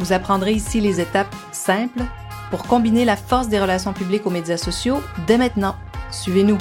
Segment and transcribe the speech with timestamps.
[0.00, 2.02] Vous apprendrez ici les étapes simples
[2.50, 5.76] pour combiner la force des relations publiques aux médias sociaux dès maintenant.
[6.10, 6.58] Suivez-nous.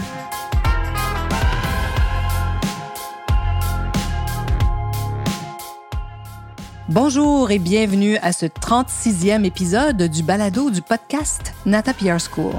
[6.89, 12.53] Bonjour et bienvenue à ce 36e épisode du balado du podcast Nata PR School.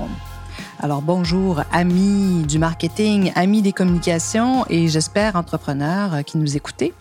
[0.80, 6.92] Alors bonjour amis du marketing, amis des communications et j'espère entrepreneurs qui nous écoutez.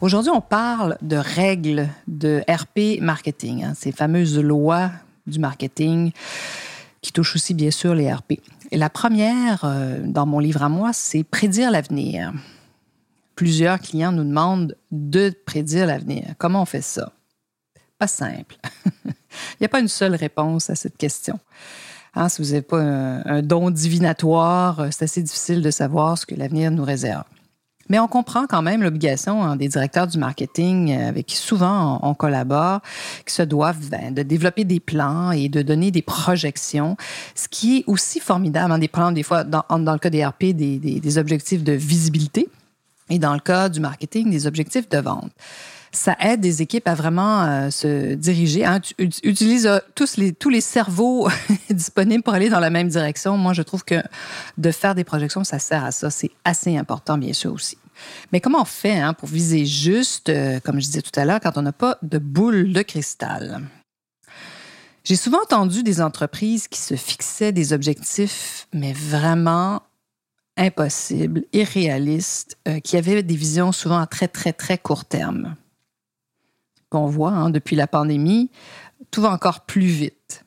[0.00, 4.90] Aujourd'hui, on parle de règles de RP marketing, hein, ces fameuses lois
[5.26, 6.12] du marketing
[7.00, 8.40] qui touchent aussi bien sûr les RP.
[8.70, 12.32] Et la première, euh, dans mon livre à moi, c'est prédire l'avenir.
[13.36, 16.34] Plusieurs clients nous demandent de prédire l'avenir.
[16.38, 17.12] Comment on fait ça?
[17.98, 18.56] Pas simple.
[19.04, 21.38] Il n'y a pas une seule réponse à cette question.
[22.14, 26.26] Hein, si vous n'avez pas un, don divinatoire, euh, c'est assez difficile de savoir ce
[26.26, 27.24] que l'avenir nous réserve.
[27.88, 32.00] Mais on comprend quand même l'obligation hein, des directeurs du marketing euh, avec qui souvent
[32.02, 32.80] on, collabore,
[33.26, 36.96] qui se doivent ben, de développer des plans et de donner des projections,
[37.34, 41.18] ce qui est aussi formidable, hein, des fois, dans, le cas des RP, des, des
[41.18, 42.48] objectifs de visibilité
[43.10, 45.30] et dans le cas du marketing, des objectifs de vente
[45.94, 48.64] ça aide des équipes à vraiment euh, se diriger.
[48.64, 48.80] Hein.
[48.80, 51.28] Tu utilises euh, tous les, tous les cerveaux
[51.70, 53.36] disponibles pour aller dans la même direction.
[53.36, 54.02] Moi, je trouve que
[54.58, 56.10] de faire des projections, ça sert à ça.
[56.10, 57.78] C'est assez important, bien sûr, aussi.
[58.32, 61.40] Mais comment on fait hein, pour viser juste, euh, comme je disais tout à l'heure,
[61.40, 63.62] quand on n'a pas de boule de cristal?
[65.04, 69.82] J'ai souvent entendu des entreprises qui se fixaient des objectifs, mais vraiment
[70.56, 75.56] impossibles, irréalistes, qui avaient des visions souvent à très, très, très court terme
[76.94, 78.50] qu'on voit hein, depuis la pandémie,
[79.10, 80.44] tout va encore plus vite.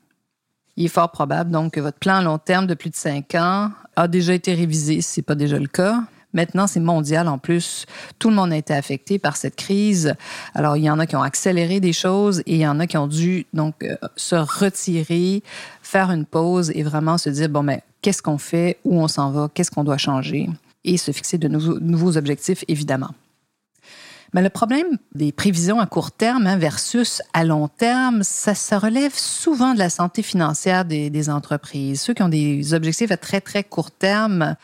[0.77, 3.35] Il est fort probable donc que votre plan à long terme de plus de cinq
[3.35, 6.03] ans a déjà été révisé, si ce n'est pas déjà le cas.
[6.31, 7.85] Maintenant, c'est mondial en plus.
[8.17, 10.13] Tout le monde a été affecté par cette crise.
[10.53, 12.87] Alors, il y en a qui ont accéléré des choses et il y en a
[12.87, 15.43] qui ont dû donc euh, se retirer,
[15.81, 19.31] faire une pause et vraiment se dire bon mais qu'est-ce qu'on fait, où on s'en
[19.31, 20.47] va, qu'est-ce qu'on doit changer?
[20.85, 23.11] Et se fixer de nouveaux objectifs évidemment.
[24.33, 28.77] Mais le problème des prévisions à court terme hein, versus à long terme, ça, ça
[28.77, 32.01] relève souvent de la santé financière des, entreprises.
[32.01, 34.55] Ceux qui ont des objectifs à très, très court terme,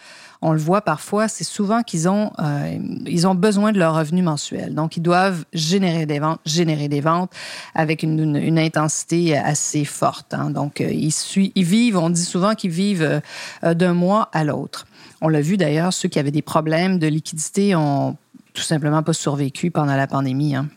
[0.41, 4.75] on le voit parfois, c'est souvent qu'ils ont, euh, ont besoin de leur revenu mensuel.
[4.75, 7.31] Donc, ils doivent générer des ventes, générer des ventes
[7.74, 10.34] avec une, intensité assez forte.
[10.34, 10.51] Hein.
[10.51, 11.13] Donc, euh, ils,
[11.56, 13.22] ils vivent, on dit souvent qu'ils vivent
[13.63, 14.85] euh, d'un mois à l'autre.
[15.22, 18.18] On l'a vu d'ailleurs, ceux qui avaient des problèmes de liquidité ont
[18.53, 20.55] tout simplement pas survécu pendant la pandémie.
[20.55, 20.69] Hein.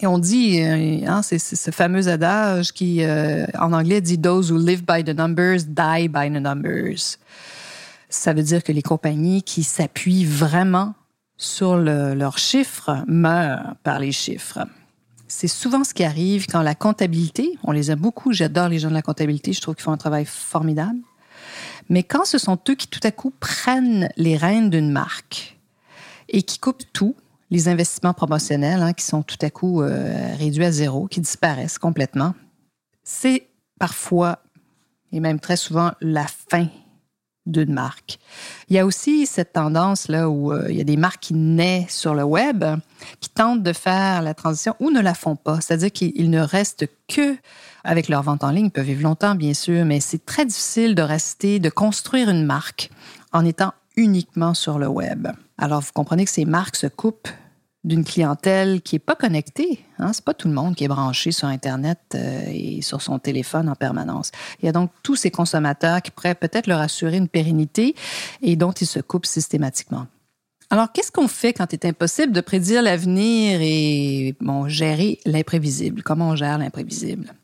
[0.00, 4.50] Et on dit, euh, hein, c'est ce fameux adage qui, euh, en anglais, dit Those
[4.50, 7.18] who live by the numbers die by the numbers.
[8.08, 10.94] Ça veut dire que les compagnies qui s'appuient vraiment
[11.36, 14.60] sur leurs chiffres meurent par les chiffres.
[15.28, 18.90] C'est souvent ce qui arrive quand la comptabilité, on les aime beaucoup, j'adore les gens
[18.90, 20.98] de la comptabilité, je trouve qu'ils font un travail formidable.
[21.88, 25.56] Mais quand ce sont eux qui tout à coup prennent les rênes d'une marque,
[26.32, 27.14] et qui coupent tout,
[27.50, 31.78] les investissements promotionnels hein, qui sont tout à coup euh, réduits à zéro, qui disparaissent
[31.78, 32.34] complètement.
[33.04, 33.46] C'est
[33.78, 34.38] parfois,
[35.12, 36.68] et même très souvent, la fin
[37.44, 38.18] d'une marque.
[38.68, 41.34] Il y a aussi cette tendance là où euh, il y a des marques qui
[41.34, 42.64] naissent sur le web,
[43.20, 45.60] qui tentent de faire la transition ou ne la font pas.
[45.60, 47.36] C'est-à-dire qu'ils ne restent que
[47.84, 48.66] avec leur vente en ligne.
[48.66, 52.44] Ils peuvent vivre longtemps, bien sûr, mais c'est très difficile de rester, de construire une
[52.44, 52.90] marque
[53.32, 55.28] en étant uniquement sur le web.
[55.58, 57.28] Alors, vous comprenez que ces marques se coupent
[57.84, 59.84] d'une clientèle qui n'est pas connectée.
[59.98, 60.12] Hein?
[60.12, 63.18] Ce n'est pas tout le monde qui est branché sur Internet euh, et sur son
[63.18, 64.30] téléphone en permanence.
[64.60, 67.96] Il y a donc tous ces consommateurs qui pourraient peut-être leur assurer une pérennité
[68.40, 70.06] et dont ils se coupent systématiquement.
[70.70, 76.02] Alors, qu'est-ce qu'on fait quand il est impossible de prédire l'avenir et bon, gérer l'imprévisible?
[76.02, 77.34] Comment on gère l'imprévisible?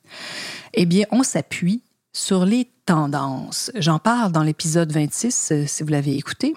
[0.72, 1.82] Eh bien, on s'appuie
[2.12, 3.70] sur les tendances.
[3.74, 6.54] J'en parle dans l'épisode 26, euh, si vous l'avez écouté.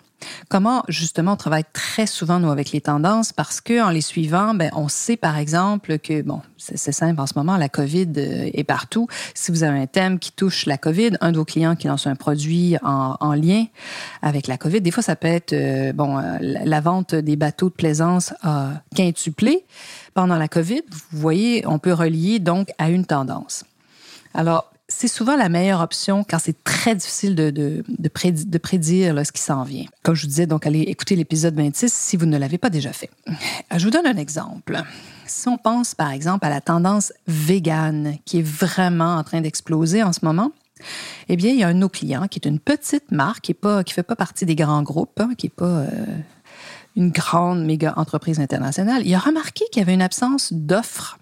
[0.50, 4.53] Comment, justement, on travaille très souvent, nous, avec les tendances parce que en les suivant,
[4.53, 8.50] ben, on sait, par exemple, que, bon, c'est simple en ce moment, la COVID euh,
[8.53, 9.07] est partout.
[9.33, 12.07] Si vous avez un thème qui touche la COVID, un de vos clients qui lance
[12.07, 13.65] un produit en, en lien
[14.21, 17.75] avec la COVID, des fois, ça peut être, euh, bon, la vente des bateaux de
[17.75, 19.65] plaisance a quintuplé
[20.13, 20.83] pendant la COVID.
[21.12, 23.65] Vous voyez, on peut relier donc à une tendance.
[24.33, 24.71] Alors,
[25.01, 29.42] c'est souvent la meilleure option quand c'est très difficile de, de, de prédire, ce qui
[29.42, 29.86] s'en vient.
[30.03, 32.94] Comme je vous disais, donc allez écouter l'épisode 26 si vous ne l'avez pas déjà
[32.94, 33.09] fait.
[33.75, 34.80] Je vous donne un exemple.
[35.25, 40.03] Si on pense par exemple à la tendance végane qui est vraiment en train d'exploser
[40.03, 40.51] en ce moment,
[41.30, 43.56] eh bien, il y a un de nos clients qui est une petite marque qui
[43.63, 45.89] ne fait pas partie des grands groupes, hein, qui n'est pas euh,
[46.95, 49.01] une grande méga entreprise internationale.
[49.03, 51.18] Il a remarqué qu'il y avait une absence d'offres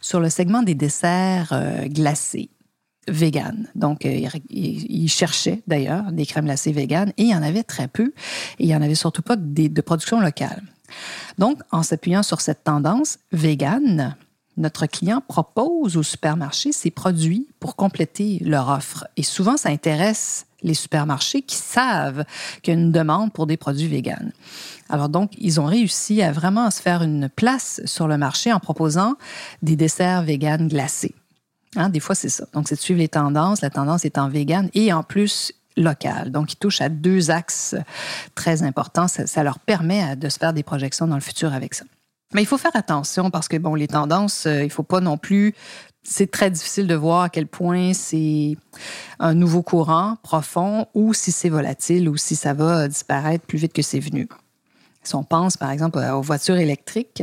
[0.00, 2.50] sur le segment des desserts euh, glacés
[3.08, 3.68] vegan.
[3.74, 7.88] Donc, euh, il, cherchait d'ailleurs des crèmes glacées véganes et il y en avait très
[7.88, 8.12] peu
[8.58, 10.62] et il n'y en avait surtout pas de, de production locale.
[11.38, 14.16] Donc, en s'appuyant sur cette tendance végane,
[14.56, 19.06] notre client propose au supermarché ses produits pour compléter leur offre.
[19.16, 22.24] Et souvent, ça intéresse les supermarchés qui savent
[22.62, 24.32] qu'il y a une demande pour des produits véganes.
[24.88, 28.60] Alors donc, ils ont réussi à vraiment se faire une place sur le marché en
[28.60, 29.14] proposant
[29.62, 31.14] des desserts véganes glacés.
[31.74, 32.46] Hein, des fois, c'est ça.
[32.52, 33.60] Donc, c'est de suivre les tendances.
[33.60, 36.30] La tendance étant végane et en plus locale.
[36.30, 37.74] Donc, ils touchent à deux axes
[38.34, 39.08] très importants.
[39.08, 41.84] Ça, leur permet de se faire des projections dans le futur avec ça.
[42.34, 45.00] Mais il faut faire attention parce que, bon, les tendances, euh, il ne faut pas
[45.00, 45.54] non plus
[46.08, 48.56] c'est très difficile de voir à quel point c'est
[49.18, 53.72] un nouveau courant profond ou si c'est volatile ou si ça va disparaître plus vite
[53.72, 54.28] que c'est venu.
[55.06, 57.22] Si on pense, par exemple, aux voitures électriques,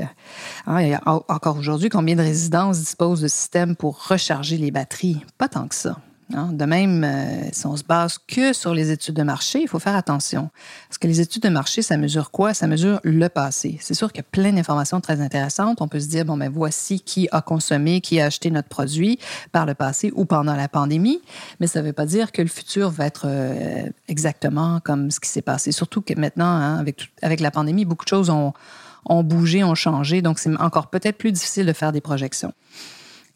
[0.67, 5.25] hein, encore aujourd'hui, combien de résidences disposent de systèmes pour recharger les batteries?
[5.37, 5.97] Pas tant que ça.
[6.33, 6.49] Hein?
[6.53, 9.79] De même, euh, si on se base que sur les études de marché, il faut
[9.79, 10.49] faire attention.
[10.87, 12.53] Parce que les études de marché, ça mesure quoi?
[12.53, 13.77] Ça mesure le passé.
[13.81, 15.81] C'est sûr qu'il y a plein d'informations très intéressantes.
[15.81, 19.19] On peut se dire, bon, ben voici qui a consommé, qui a acheté notre produit
[19.51, 21.21] par le passé ou pendant la pandémie.
[21.59, 25.19] Mais ça ne veut pas dire que le futur va être euh, exactement comme ce
[25.19, 25.71] qui s'est passé.
[25.71, 26.83] Surtout que maintenant, hein,
[27.21, 30.21] avec, la pandémie, beaucoup de choses ont bougé, ont changé.
[30.21, 32.53] Donc, c'est encore peut-être plus difficile de faire des projections.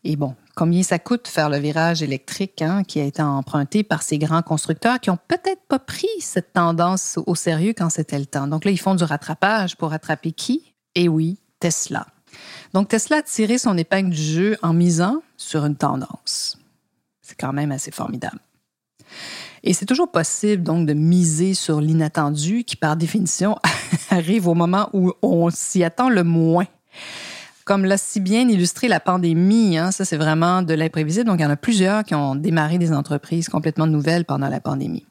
[0.10, 4.04] Et bon, combien ça coûte faire le virage électrique hein, qui a été emprunté par
[4.04, 8.26] ces grands constructeurs qui ont peut-être pas pris cette tendance au sérieux quand c'était le
[8.26, 8.48] temps?
[8.48, 10.74] Donc là, ils font du rattrapage pour rattraper qui?
[10.96, 12.08] Eh oui, Tesla.
[12.74, 16.58] Donc Tesla a tiré son épingle du jeu en misant sur une tendance.
[17.22, 18.40] C'est quand même assez formidable.
[19.64, 23.58] Et c'est toujours possible donc de miser sur l'inattendu qui, par définition,
[24.10, 26.68] arrive au moment où on s'y attend le moins.
[27.68, 31.26] Comme l'a si bien illustré la pandémie, hein, ça c'est vraiment de l'imprévisible.
[31.26, 34.62] Donc il y en a plusieurs qui ont démarré des entreprises complètement nouvelles pendant la
[34.62, 35.06] pandémie.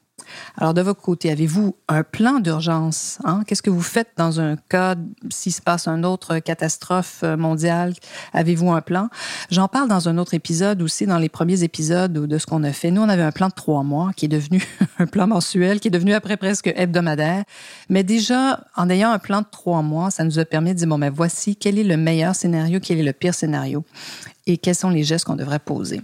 [0.56, 3.18] Alors, de votre côté, avez-vous un plan d'urgence?
[3.24, 3.42] Hein?
[3.46, 4.94] Qu'est-ce que vous faites dans un cas
[5.30, 7.94] s'il se passe une autre catastrophe euh, mondiale?
[8.32, 9.08] Avez-vous un plan?
[9.50, 12.72] J'en parle dans un autre épisode aussi, dans les premiers épisodes de ce qu'on a
[12.72, 12.90] fait.
[12.90, 14.62] Nous, on avait un plan de trois mois qui est devenu
[14.98, 17.44] un plan mensuel, qui est devenu après presque hebdomadaire.
[17.88, 20.88] Mais déjà, en ayant un plan de trois mois, ça nous a permis de dire,
[20.88, 23.84] bon, mais voici quel est le meilleur scénario, quel est le pire scénario
[24.46, 26.02] et quels sont les gestes qu'on devrait poser.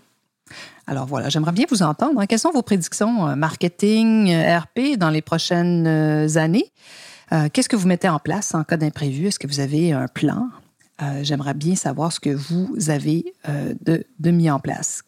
[0.87, 2.21] Alors voilà, j'aimerais bien vous entendre.
[2.21, 2.27] Hein.
[2.27, 6.71] Quelles sont vos prédictions euh, marketing, euh, RP dans les prochaines euh, années?
[7.55, 9.27] Qu'est-ce que vous mettez en place en cas d'imprévu?
[9.27, 10.51] Est-ce que vous avez un plan?
[11.23, 13.33] J'aimerais bien savoir ce que vous avez
[13.81, 15.03] de, mis en place.